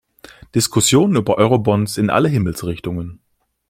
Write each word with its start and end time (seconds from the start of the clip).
Diskussionen 0.55 1.15
über 1.15 1.37
Eurobonds 1.37 1.99
in 1.99 2.09
alle 2.09 2.27
Himmelsrichtungen. 2.27 3.21